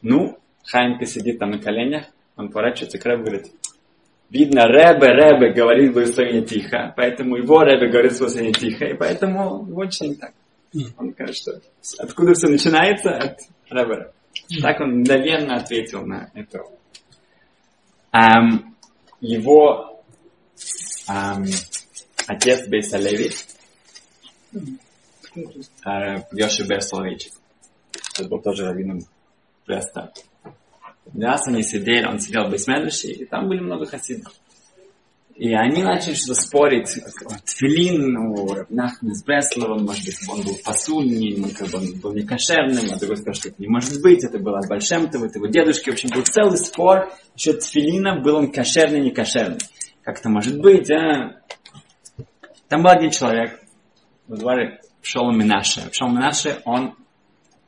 Ну, 0.00 0.38
Хайнка 0.64 1.06
сидит 1.06 1.38
там 1.38 1.50
на 1.50 1.58
коленях, 1.58 2.04
он 2.36 2.48
поворачивается 2.48 2.98
к 2.98 3.06
Ребе 3.06 3.20
и 3.20 3.24
говорит, 3.24 3.46
видно, 4.30 4.66
Ребе, 4.66 5.08
Ребе 5.08 5.52
говорит 5.52 5.92
благословение 5.92 6.42
тихо, 6.42 6.92
поэтому 6.96 7.36
его 7.36 7.62
Ребе 7.62 7.88
говорит 7.88 8.18
благословение 8.18 8.54
тихо, 8.54 8.86
и 8.86 8.94
поэтому 8.94 9.66
его 9.68 9.82
ученик 9.82 10.20
так. 10.20 10.32
Он 10.96 11.10
говорит, 11.10 11.36
что 11.36 11.60
откуда 11.98 12.32
все 12.32 12.48
начинается? 12.48 13.10
От 13.10 13.40
Ребера. 13.68 14.12
Так 14.62 14.80
он 14.80 15.00
мгновенно 15.00 15.56
ответил 15.56 16.06
на 16.06 16.30
это. 16.34 16.60
Um, 18.14 18.74
его 19.22 20.02
um, 21.08 21.46
отец 22.26 22.68
Бейсалеви, 22.68 23.32
uh, 24.54 26.22
Йоши 26.32 26.66
Берслович, 26.66 27.30
это 28.14 28.28
был 28.28 28.40
тоже 28.42 28.66
раввином 28.66 29.00
Бреста. 29.66 30.12
Раз 31.14 31.48
они 31.48 31.62
сидели, 31.62 32.04
он 32.04 32.20
сидел 32.20 32.44
в 32.46 32.50
Бейсмедреше, 32.50 33.08
и 33.08 33.24
там 33.24 33.48
были 33.48 33.60
много 33.60 33.86
хасидов. 33.86 34.34
И 35.34 35.54
они 35.54 35.82
начали 35.82 36.14
что-то 36.14 36.40
спорить. 36.40 36.98
Тфилин 37.44 38.16
у 38.16 38.66
Нахмана 38.68 39.14
с 39.14 39.24
Бресловым, 39.24 39.84
может 39.84 40.04
быть, 40.04 40.18
он 40.28 40.42
был 40.42 40.56
пасуль, 40.64 41.06
не, 41.06 41.50
как 41.50 41.68
бы 41.68 41.78
он 41.78 42.00
был 42.00 42.12
не 42.12 42.22
кошерным, 42.22 42.84
а 42.92 42.98
другой 42.98 43.16
сказал, 43.16 43.34
что 43.34 43.48
это 43.48 43.62
не 43.62 43.68
может 43.68 44.02
быть, 44.02 44.24
это 44.24 44.38
было 44.38 44.58
от 44.58 44.68
Большемтова, 44.68 45.26
это 45.26 45.38
его 45.38 45.46
дедушки. 45.46 45.90
В 45.90 45.94
общем, 45.94 46.10
был 46.14 46.22
целый 46.22 46.58
спор 46.58 47.12
насчет 47.32 47.60
Тфилина, 47.60 48.20
был 48.20 48.36
он 48.36 48.52
кошерный, 48.52 49.00
не 49.00 49.10
кошерный. 49.10 49.58
Как 50.02 50.18
это 50.18 50.28
может 50.28 50.60
быть, 50.60 50.90
а? 50.90 51.40
Там 52.68 52.82
был 52.82 52.90
один 52.90 53.10
человек, 53.10 53.60
во 54.28 54.36
дворе 54.36 54.80
Пшол 55.02 55.32
Минаше. 55.32 55.88
Пшол 55.90 56.10
Минаше, 56.10 56.60
он 56.64 56.94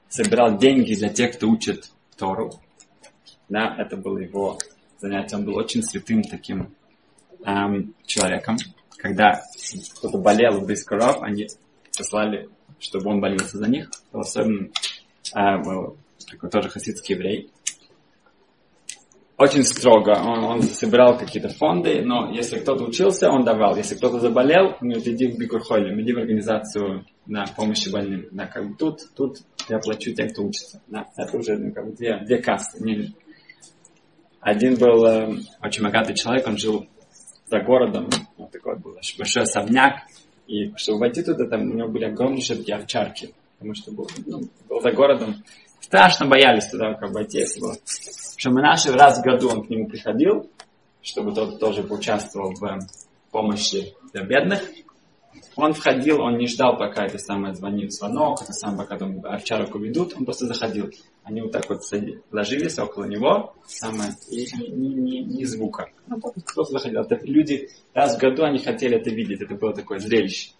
собирал 0.08 0.58
деньги 0.58 0.94
для 0.94 1.08
тех, 1.08 1.36
кто 1.36 1.48
учит 1.48 1.90
Тору. 2.16 2.52
Да, 3.48 3.74
это 3.78 3.96
было 3.96 4.18
его 4.18 4.58
занятие. 5.00 5.36
Он 5.36 5.44
был 5.44 5.56
очень 5.56 5.82
святым 5.82 6.22
таким 6.22 6.74
эм, 7.44 7.94
человеком. 8.06 8.56
Когда 8.96 9.42
кто-то 9.98 10.18
болел 10.18 10.60
в 10.60 10.66
Бискаров, 10.66 11.22
они 11.22 11.46
послали, 11.96 12.48
чтобы 12.78 13.10
он 13.10 13.20
молился 13.20 13.58
за 13.58 13.68
них. 13.68 13.90
Был 14.12 14.20
особенно 14.20 14.68
э, 15.34 15.62
такой 16.30 16.50
тоже 16.50 16.68
хасидский 16.68 17.14
еврей. 17.14 17.50
Очень 19.36 19.64
строго. 19.64 20.12
Он, 20.12 20.44
он 20.44 20.62
собирал 20.62 21.18
какие-то 21.18 21.48
фонды, 21.48 22.02
но 22.02 22.30
если 22.32 22.60
кто-то 22.60 22.84
учился, 22.84 23.30
он 23.30 23.44
давал. 23.44 23.76
Если 23.76 23.96
кто-то 23.96 24.20
заболел, 24.20 24.76
ну, 24.80 24.92
иди 24.98 25.26
в 25.26 25.38
Бикурхолю, 25.38 26.00
иди 26.00 26.12
в 26.12 26.18
организацию 26.18 27.04
на 27.26 27.44
помощи 27.56 27.90
больным. 27.90 28.28
Да, 28.30 28.46
как 28.46 28.68
бы 28.68 28.76
тут, 28.76 29.00
тут 29.16 29.38
я 29.68 29.78
плачу 29.78 30.14
тем, 30.14 30.28
кто 30.28 30.44
учится. 30.44 30.82
Да, 30.86 31.08
это 31.16 31.36
уже 31.36 31.58
ну, 31.58 31.72
как 31.72 31.84
бы 31.84 31.92
две, 31.92 32.18
две 32.24 32.38
касты. 32.38 33.12
Один 34.40 34.76
был 34.76 35.04
э, 35.04 35.38
очень 35.62 35.82
богатый 35.82 36.14
человек, 36.14 36.46
он 36.46 36.56
жил 36.56 36.86
за 37.54 37.60
городом, 37.60 38.08
вот 38.36 38.50
такой 38.50 38.76
был 38.76 38.96
большой 39.18 39.42
особняк, 39.42 40.02
и 40.46 40.72
чтобы 40.76 41.00
войти 41.00 41.22
туда, 41.22 41.46
там 41.46 41.70
у 41.70 41.74
него 41.74 41.88
были 41.88 42.04
огромнейшие 42.04 42.58
такие 42.58 42.76
овчарки, 42.76 43.34
потому 43.58 43.74
что 43.74 43.92
был, 43.92 44.08
ну, 44.26 44.42
был 44.68 44.80
за 44.80 44.90
городом. 44.90 45.42
Страшно 45.80 46.26
боялись 46.26 46.66
туда 46.66 46.94
как 46.94 47.12
войти, 47.12 47.38
если 47.38 47.60
было. 47.60 47.76
Что 48.36 48.50
мы 48.50 48.60
наши 48.62 48.90
раз 48.92 49.20
в 49.20 49.22
году 49.22 49.50
он 49.50 49.64
к 49.64 49.70
нему 49.70 49.86
приходил, 49.86 50.50
чтобы 51.02 51.32
тот 51.32 51.60
тоже 51.60 51.82
поучаствовал 51.82 52.54
в 52.54 52.78
помощи 53.30 53.94
для 54.12 54.22
бедных. 54.22 54.62
Он 55.56 55.72
входил, 55.72 56.20
он 56.20 56.36
не 56.36 56.48
ждал, 56.48 56.76
пока 56.76 57.06
это 57.06 57.18
самое 57.18 57.54
звонит 57.54 57.92
звонок, 57.92 58.42
это 58.42 58.52
самое, 58.52 58.80
пока 58.80 58.98
там 58.98 59.24
овчарок 59.24 59.74
уведут, 59.74 60.14
он 60.16 60.24
просто 60.24 60.46
заходил. 60.46 60.90
Они 61.22 61.42
вот 61.42 61.52
так 61.52 61.68
вот 61.68 61.80
ложились 62.32 62.78
около 62.78 63.04
него, 63.04 63.54
самое, 63.66 64.10
и 64.30 64.46
ни, 64.56 64.94
ни, 64.94 65.18
ни 65.18 65.44
звука. 65.44 65.90
Ну, 66.08 66.20
просто 66.20 66.72
заходил. 66.72 67.02
Это 67.02 67.18
люди 67.24 67.68
раз 67.92 68.16
в 68.16 68.20
году 68.20 68.42
они 68.42 68.58
хотели 68.58 68.96
это 68.96 69.10
видеть, 69.10 69.40
это 69.42 69.54
было 69.54 69.72
такое 69.72 70.00
зрелище. 70.00 70.50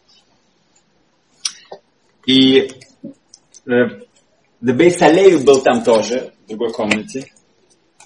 И 2.27 2.71
э, 3.67 4.05
Дебейс 4.61 5.45
был 5.45 5.61
там 5.61 5.83
тоже, 5.83 6.33
в 6.45 6.49
другой 6.49 6.73
комнате. 6.73 7.34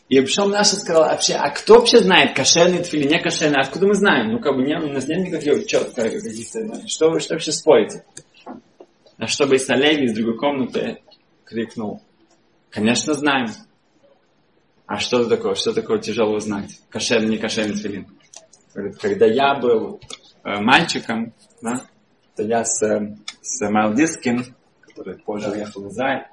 И 0.09 0.19
пришел 0.21 0.49
Наша 0.49 0.77
сказал, 0.77 1.03
вообще, 1.05 1.35
а 1.35 1.51
кто 1.51 1.75
вообще 1.75 2.01
знает, 2.01 2.35
кошерный 2.35 2.83
или 2.93 3.07
не 3.07 3.21
кошерный? 3.21 3.61
Откуда 3.61 3.87
мы 3.89 3.95
знаем? 3.95 4.33
Ну, 4.33 4.41
как 4.41 4.57
бы, 4.57 4.63
не, 4.63 4.75
у 4.75 4.91
нас 4.91 5.07
нет 5.07 5.27
никаких 5.27 5.67
четко 5.67 6.09
каких-то, 6.09 6.89
что 6.89 7.11
вы 7.11 7.21
что 7.21 7.35
вообще 7.35 7.53
спорите? 7.53 8.05
А 9.19 9.27
что 9.27 9.47
Бейсалеви 9.47 10.07
из 10.07 10.15
другой 10.15 10.39
комнаты 10.39 11.03
крикнул, 11.45 12.03
конечно, 12.71 13.13
знаем. 13.15 13.49
А 14.87 14.99
что 14.99 15.21
это 15.21 15.31
такое? 15.31 15.55
Что 15.55 15.75
такое 15.75 15.99
тяжело 15.99 16.37
узнать? 16.37 16.81
Кошерный, 16.89 17.31
не 17.31 17.37
кошерный 17.37 17.75
тфилин. 17.75 18.07
Когда 19.01 19.27
я 19.27 19.57
был 19.57 20.01
э, 20.45 20.61
мальчиком, 20.61 21.35
да, 21.61 21.83
то 22.35 22.43
я 22.45 22.65
с, 22.65 22.83
э, 22.83 23.15
с 23.43 23.69
Малдискин, 23.69 24.55
который 24.81 25.19
позже 25.19 25.51
уехал 25.51 25.83
в 25.83 25.89
Израиль, 25.89 26.29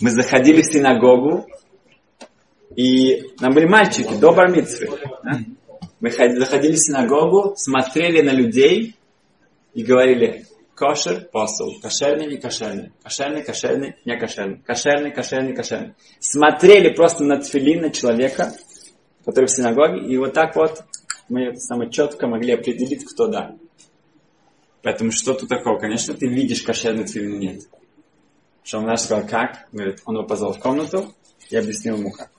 мы 0.00 0.10
заходили 0.10 0.60
в 0.60 0.66
синагогу, 0.66 1.46
и 2.76 3.34
нам 3.40 3.52
были 3.52 3.66
мальчики 3.66 4.14
до 4.14 4.32
бармитсвы. 4.32 4.88
Да? 5.24 5.40
Мы 6.00 6.10
заходили 6.10 6.72
в 6.72 6.78
синагогу, 6.78 7.54
смотрели 7.56 8.22
на 8.22 8.32
людей 8.32 8.96
и 9.72 9.84
говорили, 9.84 10.46
кошер, 10.74 11.28
посол, 11.32 11.78
кошерный, 11.80 12.26
не 12.26 12.38
кошерный, 12.38 12.92
кошерный, 13.02 13.42
кошерный, 13.44 13.96
не 14.04 14.16
кошерный, 14.18 14.62
кошерный, 14.66 15.12
кошерный, 15.12 15.54
кошерный. 15.54 15.94
Смотрели 16.18 16.92
просто 16.92 17.24
на 17.24 17.38
тфилин 17.38 17.82
на 17.82 17.90
человека, 17.90 18.52
который 19.24 19.46
в 19.46 19.50
синагоге, 19.50 20.06
и 20.12 20.16
вот 20.16 20.32
так 20.32 20.56
вот 20.56 20.82
мы 21.28 21.54
самое 21.56 21.90
четко 21.90 22.26
могли 22.26 22.54
определить, 22.54 23.04
кто 23.04 23.28
да. 23.28 23.56
Поэтому 24.82 25.12
что 25.12 25.34
тут 25.34 25.48
такого? 25.48 25.78
Конечно, 25.78 26.14
ты 26.14 26.26
видишь 26.26 26.62
кошерный 26.62 27.04
тфилин 27.04 27.38
нет. 27.38 27.60
Что 28.64 28.78
он 28.78 28.86
наш 28.86 29.02
сказал, 29.02 29.26
как? 29.28 29.68
Говорит, 29.70 30.00
он 30.04 30.16
его 30.16 30.26
позвал 30.26 30.52
в 30.52 30.58
комнату 30.58 31.14
и 31.50 31.56
объяснил 31.56 31.96
ему 31.96 32.10
как. 32.10 32.30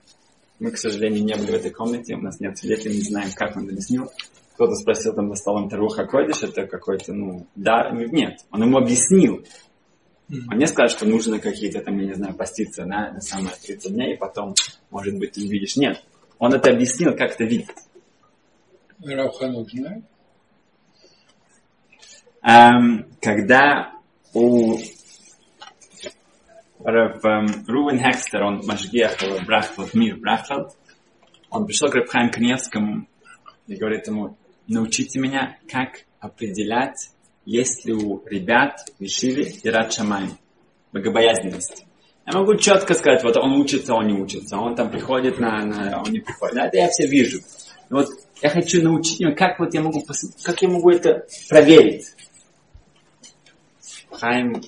Мы, 0.64 0.72
к 0.72 0.78
сожалению, 0.78 1.26
не 1.26 1.36
были 1.36 1.52
в 1.52 1.56
этой 1.56 1.72
комнате, 1.72 2.16
у 2.16 2.22
нас 2.22 2.40
нет 2.40 2.58
свидетелей, 2.58 2.96
не 2.96 3.02
знаем, 3.02 3.32
как 3.36 3.58
он 3.58 3.68
объяснил. 3.68 4.10
Кто-то 4.54 4.76
спросил 4.76 5.14
там 5.14 5.28
за 5.28 5.36
столом 5.36 5.68
Таруха 5.68 6.06
Койдыш, 6.06 6.44
это 6.44 6.66
какой-то, 6.66 7.12
ну, 7.12 7.46
дар. 7.54 7.94
Нет, 7.94 8.46
он 8.50 8.64
ему 8.64 8.78
объяснил. 8.78 9.46
Он 10.30 10.58
не 10.58 10.66
сказал, 10.68 10.88
что 10.88 11.06
нужно 11.06 11.40
какие-то 11.40 11.82
там, 11.82 12.00
я 12.00 12.06
не 12.06 12.14
знаю, 12.14 12.34
поститься 12.34 12.86
на, 12.86 13.12
на 13.12 13.20
самые 13.20 13.54
30 13.62 13.92
дней, 13.92 14.14
и 14.14 14.18
потом, 14.18 14.56
может 14.90 15.20
быть, 15.20 15.34
ты 15.34 15.42
увидишь. 15.42 15.76
Нет, 15.76 16.02
он 16.40 16.54
это 16.54 16.70
объяснил, 16.70 17.12
как 17.12 17.32
это 17.34 17.44
видит. 17.44 17.68
Равханук 19.04 19.70
знает? 19.70 20.06
Эм, 22.42 23.06
когда 23.20 24.00
у 24.34 24.78
Рав 26.84 27.24
эм, 27.24 27.46
Рувен 27.68 28.00
Хекстер, 28.00 28.44
он 28.44 28.62
Машгех, 28.66 29.18
Брахфелд, 29.46 29.94
мир 29.94 30.18
Брахфелд, 30.18 30.76
он 31.50 31.66
пришел 31.66 31.90
к 31.90 31.96
Рабхайм 31.96 32.30
Кневскому 32.30 33.08
и 33.68 33.76
говорит 33.76 34.08
ему, 34.08 34.38
научите 34.68 35.20
меня, 35.20 35.58
как 35.72 36.06
определять, 36.20 37.12
есть 37.46 37.86
ли 37.86 37.94
у 37.94 38.24
ребят 38.26 38.80
в 39.00 39.04
Ишиве 39.04 39.52
и 39.64 39.70
Радшамай 39.70 40.30
богобоязненность. 40.92 41.86
Я 42.26 42.38
могу 42.40 42.56
четко 42.56 42.94
сказать, 42.94 43.24
вот 43.24 43.36
он 43.36 43.60
учится, 43.60 43.94
он 43.94 44.08
не 44.08 44.14
учится, 44.14 44.58
он 44.58 44.76
там 44.76 44.90
приходит 44.90 45.40
на, 45.40 45.66
на 45.66 46.02
он 46.02 46.12
не 46.12 46.20
приходит. 46.20 46.56
Это 46.58 46.78
я 46.78 46.88
все 46.88 47.06
вижу. 47.06 47.42
Но 47.90 47.98
вот 47.98 48.10
я 48.42 48.50
хочу 48.50 48.82
научить 48.82 49.20
его, 49.20 49.36
как 49.36 49.60
вот 49.60 49.74
я 49.74 49.82
могу, 49.82 50.04
как 50.44 50.62
я 50.62 50.70
могу 50.70 50.90
это 50.90 51.26
проверить. 51.50 52.06
Хайм 54.10 54.62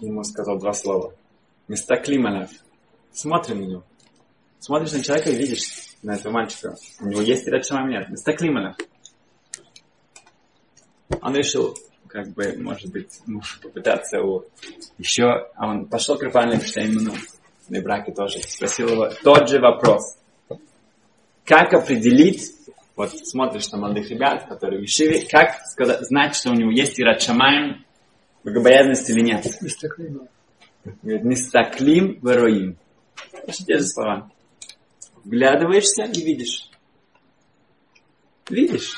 ему 0.00 0.24
сказал 0.24 0.58
два 0.58 0.72
слова. 0.72 1.14
Места 1.68 1.96
Клималев. 1.96 2.50
Смотрим 3.12 3.60
на 3.60 3.64
него. 3.64 3.84
Смотришь 4.60 4.92
на 4.92 5.02
человека 5.02 5.30
и 5.30 5.36
видишь 5.36 5.96
на 6.02 6.14
этого 6.14 6.32
мальчика. 6.32 6.74
У 7.00 7.06
него 7.06 7.20
есть 7.20 7.46
шамам 7.66 7.90
нет. 7.90 8.08
Места 8.08 8.32
Клималев. 8.32 8.76
Он 11.20 11.34
решил, 11.34 11.76
как 12.06 12.28
бы, 12.28 12.56
может 12.58 12.90
быть, 12.92 13.20
ну, 13.26 13.40
попытаться 13.62 14.18
его 14.18 14.46
еще... 14.98 15.48
А 15.54 15.68
он 15.68 15.86
пошел 15.86 16.16
к 16.16 16.22
Рафаэлю 16.22 16.60
Штейману, 16.60 17.14
на 17.68 17.82
браке 17.82 18.12
тоже, 18.12 18.40
спросил 18.40 18.88
его 18.88 19.10
тот 19.22 19.48
же 19.48 19.60
вопрос. 19.60 20.16
Как 21.44 21.72
определить, 21.72 22.52
вот 22.96 23.10
смотришь 23.10 23.70
на 23.70 23.78
молодых 23.78 24.10
ребят, 24.10 24.46
которые 24.48 24.80
в 24.80 24.84
Ишиве, 24.84 25.26
как 25.26 25.60
сказать, 25.66 26.06
знать, 26.06 26.34
что 26.34 26.50
у 26.50 26.54
него 26.54 26.70
есть 26.70 27.00
Ират 27.00 27.22
Шамаем, 27.22 27.84
богобоязненность 28.48 29.08
или 29.10 29.20
нет? 29.20 29.46
Говорит, 31.02 31.24
вероим. 32.22 32.76
Это 33.32 33.52
те 33.52 33.78
же 33.78 33.86
слова. 33.86 34.30
Вглядываешься 35.24 36.04
и 36.04 36.24
видишь. 36.24 36.70
Видишь. 38.48 38.94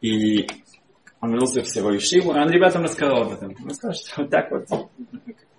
И 0.00 0.46
он 1.20 1.30
вернулся 1.32 1.62
в 1.62 1.76
его 1.76 1.96
Ишиву, 1.96 2.32
и 2.32 2.38
он 2.38 2.50
ребятам 2.50 2.84
рассказал 2.84 3.22
об 3.22 3.32
этом. 3.32 3.56
Он 3.62 3.70
сказал, 3.74 3.94
что 3.94 4.22
вот 4.22 4.30
так 4.30 4.50
вот 4.50 4.90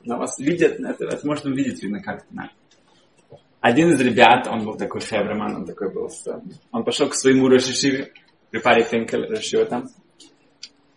на 0.03 0.17
вас 0.17 0.39
видят, 0.39 0.79
это, 0.79 1.05
это 1.05 1.27
можно 1.27 1.51
увидеть 1.51 1.83
видно 1.83 2.01
как-то. 2.01 2.25
Да. 2.31 2.49
Один 3.59 3.91
из 3.91 3.99
ребят, 3.99 4.47
он 4.47 4.65
был 4.65 4.75
такой 4.77 5.01
хевроман, 5.01 5.57
он 5.57 5.65
такой 5.65 5.91
был, 5.93 6.09
он 6.71 6.83
пошел 6.83 7.09
к 7.09 7.13
своему 7.13 7.49
Рошишиве, 7.49 8.13
при 8.51 8.59
паре 8.59 8.83
Финкель 8.83 9.27
Рошива 9.27 9.65
там, 9.65 9.89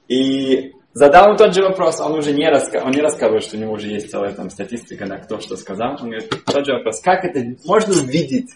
и 0.06 0.72
задал 0.92 1.28
ему 1.28 1.36
тот 1.36 1.54
же 1.54 1.62
вопрос, 1.62 2.00
он 2.00 2.18
уже 2.18 2.32
не, 2.32 2.48
раска... 2.48 2.82
он 2.84 2.92
не 2.92 3.00
рассказывает, 3.00 3.44
что 3.44 3.56
у 3.56 3.60
него 3.60 3.72
уже 3.72 3.88
есть 3.88 4.10
целая 4.10 4.32
там 4.32 4.50
статистика, 4.50 5.06
на 5.06 5.18
кто 5.18 5.40
что 5.40 5.56
сказал. 5.56 5.96
Он 6.00 6.10
говорит, 6.10 6.30
тот 6.44 6.66
же 6.66 6.74
вопрос, 6.74 7.00
как 7.00 7.24
это 7.24 7.56
можно 7.64 7.92
увидеть? 7.94 8.50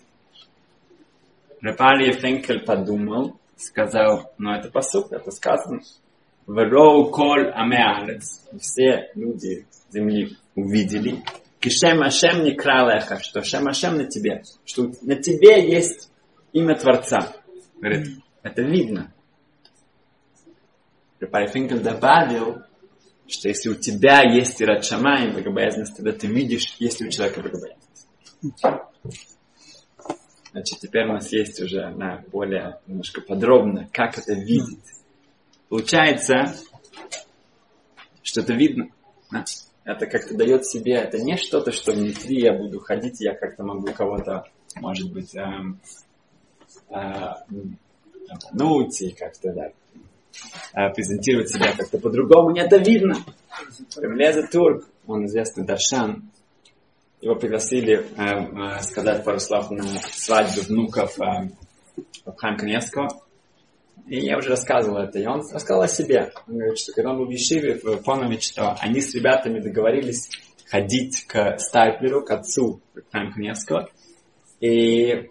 Рапали 1.60 2.12
Фенкель 2.12 2.64
подумал, 2.64 3.36
сказал, 3.56 4.32
ну 4.38 4.52
это 4.52 4.70
посук, 4.70 5.12
это 5.12 5.30
сказано. 5.30 5.80
Вероу 6.46 7.10
коль 7.10 7.50
амеалец. 7.50 8.42
Все 8.60 9.10
люди 9.14 9.66
земли 9.90 10.36
увидели. 10.54 11.24
Кишем 11.58 12.02
Ашем 12.02 12.44
не 12.44 12.52
кралеха, 12.52 13.18
что 13.20 13.42
Шем 13.42 13.66
Ашем 13.66 13.96
на 13.96 14.04
тебе, 14.04 14.42
что 14.64 14.92
на 15.02 15.16
тебе 15.16 15.68
есть 15.68 16.10
имя 16.52 16.76
Творца. 16.76 17.32
Говорит, 17.80 18.18
это 18.42 18.62
видно. 18.62 19.12
Финкель 21.18 21.80
добавил, 21.80 22.62
что 23.26 23.48
если 23.48 23.70
у 23.70 23.74
тебя 23.74 24.22
есть 24.22 24.60
Ират 24.62 24.84
Шамай, 24.84 25.32
богобоязненность, 25.32 25.96
тогда 25.96 26.12
ты 26.12 26.26
видишь, 26.26 26.76
есть 26.78 27.00
ли 27.00 27.08
у 27.08 27.10
человека 27.10 27.40
богобоязненность. 27.40 28.06
Значит, 30.52 30.78
теперь 30.78 31.04
у 31.04 31.12
нас 31.12 31.32
есть 31.32 31.60
уже 31.60 31.90
на 31.90 32.24
более 32.32 32.80
немножко 32.86 33.20
подробно, 33.20 33.88
как 33.92 34.16
это 34.18 34.32
видеть. 34.32 34.84
Получается, 35.68 36.54
что 38.22 38.40
это 38.40 38.54
видно. 38.54 38.88
Это 39.84 40.06
как-то 40.06 40.36
дает 40.36 40.66
себе, 40.66 40.94
это 40.94 41.18
не 41.18 41.36
что-то, 41.36 41.72
что 41.72 41.92
внутри 41.92 42.40
я 42.40 42.52
буду 42.52 42.80
ходить, 42.80 43.20
я 43.20 43.34
как-то 43.34 43.62
могу 43.62 43.92
кого-то, 43.92 44.44
может 44.76 45.12
быть, 45.12 45.36
эм, 45.36 45.80
э, 46.90 46.94
обмануть 48.28 49.02
и 49.02 49.10
как-то, 49.12 49.52
да, 49.52 49.72
презентировать 50.72 51.50
себя 51.50 51.72
как-то 51.76 51.98
по-другому. 51.98 52.50
Не 52.50 52.60
это 52.60 52.76
видно. 52.76 53.16
Леза 53.96 54.46
Турк, 54.50 54.84
он 55.06 55.26
известный 55.26 55.64
Даршан, 55.64 56.30
его 57.20 57.34
пригласили 57.34 58.06
э, 58.16 58.78
э, 58.78 58.82
сказать 58.82 59.24
пару 59.24 59.40
слов 59.40 59.70
на 59.70 59.82
свадьбу 60.12 60.60
внуков 60.62 61.18
э, 61.20 61.48
Абхайм 62.24 62.56
Коневского. 62.56 63.08
И 64.06 64.20
я 64.20 64.36
уже 64.36 64.50
рассказывал 64.50 64.98
это. 64.98 65.18
И 65.18 65.26
он 65.26 65.40
рассказал 65.40 65.82
о 65.82 65.88
себе. 65.88 66.32
Он 66.46 66.58
говорит, 66.58 66.78
что 66.78 66.92
когда 66.92 67.10
он 67.10 67.18
был 67.18 67.26
в 67.26 67.30
Ешиве, 67.30 67.80
в 67.82 68.02
Понове, 68.02 68.38
что 68.40 68.76
они 68.80 69.00
с 69.00 69.14
ребятами 69.14 69.60
договорились 69.60 70.28
ходить 70.66 71.26
к 71.26 71.58
Стайплеру, 71.58 72.24
к 72.24 72.30
отцу 72.30 72.80
Абхайм 72.94 73.32
Коневского. 73.32 73.88
И, 74.60 75.30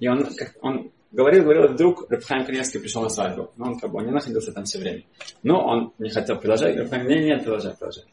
и 0.00 0.08
он, 0.08 0.26
как, 0.34 0.56
он 0.62 0.90
говорил, 1.12 1.44
говорил, 1.44 1.68
вдруг 1.68 2.10
Рабхайм 2.10 2.44
Коневский 2.44 2.80
пришел 2.80 3.02
на 3.02 3.08
свадьбу. 3.08 3.52
Но 3.56 3.66
он 3.66 3.78
как 3.78 3.90
бы 3.90 3.98
он 3.98 4.06
не 4.06 4.12
находился 4.12 4.52
там 4.52 4.64
все 4.64 4.78
время. 4.78 5.02
Но 5.42 5.64
он 5.64 5.92
не 5.98 6.10
хотел 6.10 6.36
продолжать. 6.36 6.76
Рабхайм, 6.76 7.06
нет, 7.06 7.24
нет, 7.24 7.44
продолжай, 7.44 7.72
продолжай. 7.72 8.04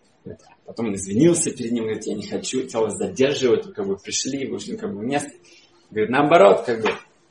Потом 0.66 0.88
он 0.88 0.96
извинился 0.96 1.52
перед 1.52 1.72
ним, 1.72 1.86
говорит, 1.86 2.06
я 2.06 2.16
не 2.16 2.28
хочу, 2.28 2.62
тебя 2.64 2.82
вас 2.82 2.98
задерживать, 2.98 3.74
как 3.74 3.88
бы 3.88 3.98
пришли, 3.98 4.48
вышли 4.48 4.76
как 4.76 4.94
бы 4.94 5.04
место. 5.04 5.32
Говорит, 5.90 6.10
наоборот, 6.10 6.64
как 6.66 6.82
бы, 6.82 6.90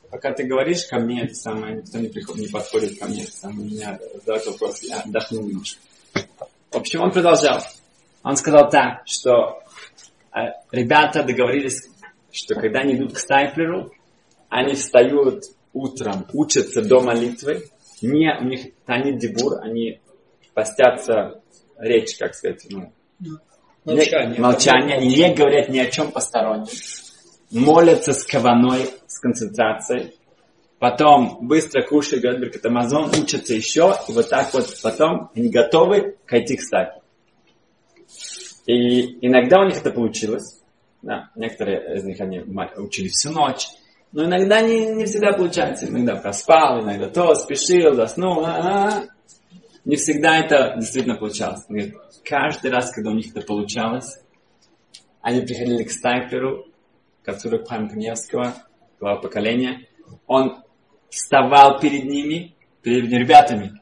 пока 0.09 0.33
ты 0.33 0.43
говоришь 0.43 0.85
ко 0.85 0.99
мне, 0.99 1.23
это 1.23 1.35
самое, 1.35 1.77
никто 1.77 1.97
не, 1.99 2.09
приходит, 2.09 2.47
не 2.47 2.51
подходит 2.51 2.99
ко 2.99 3.05
мне, 3.05 3.23
это 3.23 3.31
самое, 3.31 3.69
меня 3.69 3.99
задает 4.15 4.45
вопрос, 4.47 4.81
я 4.83 5.01
отдохнул 5.01 5.45
немножко. 5.45 5.79
В 6.71 6.75
общем, 6.75 7.01
он 7.01 7.11
продолжал. 7.11 7.61
Он 8.23 8.35
сказал 8.35 8.69
так, 8.69 9.03
что 9.05 9.61
э, 10.33 10.39
ребята 10.71 11.23
договорились, 11.23 11.89
что 12.31 12.55
когда 12.55 12.81
они 12.81 12.95
идут 12.95 13.13
к 13.13 13.19
Стайплеру, 13.19 13.91
они 14.49 14.73
встают 14.73 15.45
утром, 15.73 16.25
учатся 16.33 16.81
до 16.81 17.01
молитвы, 17.01 17.65
не, 18.01 18.35
у 18.39 18.45
них 18.45 18.73
танит 18.85 19.19
дебур, 19.19 19.59
они 19.61 19.99
постятся 20.53 21.41
речь, 21.77 22.17
как 22.17 22.35
сказать, 22.35 22.65
ну, 22.69 22.91
молчание. 23.85 24.39
молчание. 24.39 24.97
Они 24.97 25.15
не 25.15 25.33
говорят 25.33 25.69
ни 25.69 25.79
о 25.79 25.89
чем 25.89 26.11
постороннем. 26.11 26.67
Молятся 27.51 28.13
с 28.13 28.23
каваной, 28.23 28.89
с 29.07 29.19
концентрацией. 29.19 30.15
Потом 30.77 31.47
быстро 31.47 31.81
кушают, 31.81 32.21
говорят, 32.21 32.41
Беркат 32.41 32.65
Амазон, 32.65 33.09
учатся 33.09 33.53
еще. 33.53 33.95
И 34.07 34.13
вот 34.13 34.29
так 34.29 34.53
вот 34.53 34.67
потом 34.81 35.29
они 35.35 35.49
готовы 35.49 36.15
к 36.25 36.33
идти 36.33 36.55
к 36.55 36.61
стаке. 36.61 37.01
И 38.65 39.25
иногда 39.25 39.61
у 39.61 39.65
них 39.65 39.77
это 39.77 39.91
получилось. 39.91 40.61
Да, 41.01 41.31
некоторые 41.35 41.97
из 41.97 42.03
них 42.03 42.19
они 42.21 42.39
учили 42.77 43.07
всю 43.07 43.31
ночь. 43.31 43.67
Но 44.11 44.25
иногда 44.25 44.61
не, 44.61 44.87
не 44.87 45.05
всегда 45.05 45.33
получается. 45.33 45.87
Иногда 45.87 46.15
проспал, 46.15 46.81
иногда 46.81 47.09
то, 47.09 47.35
спешил, 47.35 47.93
заснул. 47.93 48.43
А-а-а. 48.45 49.07
Не 49.85 49.95
всегда 49.95 50.39
это 50.39 50.75
действительно 50.77 51.15
получалось. 51.15 51.65
Говорит, 51.67 51.95
каждый 52.23 52.71
раз, 52.71 52.91
когда 52.91 53.11
у 53.11 53.13
них 53.13 53.35
это 53.35 53.45
получалось, 53.45 54.19
они 55.21 55.41
приходили 55.41 55.83
к 55.83 55.91
Стайперу, 55.91 56.65
к 57.23 57.29
отцу 57.29 57.49
Рабхайма 57.49 57.89
Каневского, 57.89 58.55
глава 58.99 59.21
поколения. 59.21 59.87
Он 60.27 60.63
вставал 61.09 61.79
перед 61.79 62.05
ними, 62.05 62.55
перед 62.81 63.11
ребятами, 63.11 63.79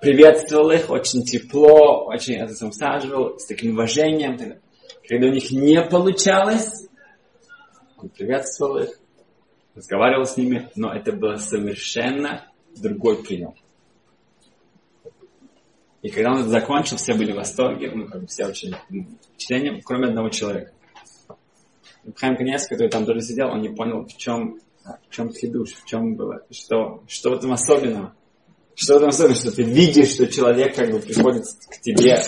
приветствовал 0.00 0.70
их 0.70 0.90
очень 0.90 1.22
тепло, 1.24 2.06
очень 2.06 2.36
это 2.36 2.54
сам 2.54 2.72
саживал, 2.72 3.38
с 3.38 3.46
таким 3.46 3.72
уважением. 3.72 4.60
Когда 5.08 5.26
у 5.26 5.30
них 5.30 5.50
не 5.50 5.82
получалось, 5.82 6.88
он 7.98 8.08
приветствовал 8.08 8.78
их, 8.78 8.99
разговаривал 9.74 10.26
с 10.26 10.36
ними, 10.36 10.70
но 10.76 10.92
это 10.92 11.12
было 11.12 11.36
совершенно 11.36 12.46
другой 12.76 13.22
прием. 13.22 13.54
И 16.02 16.08
когда 16.08 16.32
он 16.32 16.48
закончил, 16.48 16.96
все 16.96 17.14
были 17.14 17.32
в 17.32 17.36
восторге, 17.36 17.90
ну, 17.94 18.06
как 18.06 18.22
бы 18.22 18.26
все 18.26 18.46
очень 18.46 18.74
ну, 18.88 19.06
впечатлением, 19.34 19.80
кроме 19.82 20.08
одного 20.08 20.30
человека. 20.30 20.72
Хайм 22.16 22.36
Канес, 22.36 22.66
который 22.66 22.88
там 22.88 23.04
тоже 23.04 23.20
сидел, 23.20 23.48
он 23.48 23.60
не 23.60 23.68
понял, 23.68 24.06
в 24.06 24.16
чем, 24.16 24.58
в 24.84 25.14
чем 25.14 25.30
хидуш, 25.30 25.74
в 25.74 25.84
чем 25.84 26.14
было, 26.14 26.42
что, 26.50 27.02
что 27.06 27.30
в 27.30 27.34
этом 27.34 27.52
особенного. 27.52 28.14
Что 28.74 28.94
в 28.94 28.96
этом 28.96 29.10
особенного, 29.10 29.40
что 29.40 29.52
ты 29.52 29.62
видишь, 29.62 30.14
что 30.14 30.26
человек 30.26 30.74
как 30.74 30.90
бы 30.90 31.00
приходит 31.00 31.44
к 31.68 31.80
тебе 31.80 32.22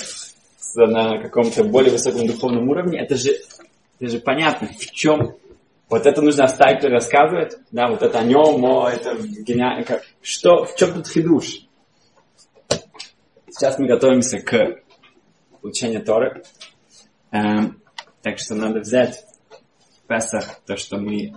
на 0.74 1.22
каком-то 1.22 1.64
более 1.64 1.92
высоком 1.92 2.26
духовном 2.26 2.68
уровне, 2.68 3.00
это 3.00 3.16
же, 3.16 3.30
это 3.98 4.10
же 4.10 4.18
понятно, 4.20 4.68
в 4.68 4.90
чем 4.90 5.36
вот 5.92 6.06
это 6.06 6.22
нужно 6.22 6.44
оставить, 6.44 6.78
кто 6.78 6.88
рассказывает, 6.88 7.60
да, 7.70 7.88
вот 7.88 8.00
это 8.00 8.18
о 8.18 8.24
нем, 8.24 8.64
о, 8.64 8.88
это 8.88 9.14
гениально, 9.14 9.84
что, 10.22 10.64
в 10.64 10.74
чем 10.74 10.94
тут 10.94 11.06
хидуш? 11.06 11.66
Сейчас 13.50 13.78
мы 13.78 13.86
готовимся 13.86 14.40
к 14.40 14.80
получения 15.60 16.00
Торы. 16.00 16.44
Эм, 17.30 17.82
так 18.22 18.38
что 18.38 18.54
надо 18.54 18.80
взять 18.80 19.22
в 19.50 20.06
Песах 20.08 20.60
то, 20.64 20.78
что 20.78 20.96
мы 20.96 21.34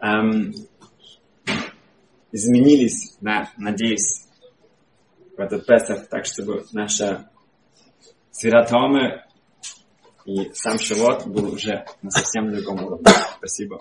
эм, 0.00 0.54
изменились, 2.32 3.18
да, 3.20 3.50
надеюсь, 3.58 4.26
в 5.36 5.38
этот 5.38 5.66
Песах, 5.66 6.08
так 6.08 6.24
чтобы 6.24 6.64
наша 6.72 7.30
Свиратомы 8.30 9.22
и 10.24 10.52
сам 10.54 10.78
Шивот 10.78 11.26
был 11.26 11.52
уже 11.52 11.86
на 12.02 12.10
совсем 12.10 12.50
другом 12.50 12.84
уровне. 12.84 13.06
Спасибо. 13.38 13.80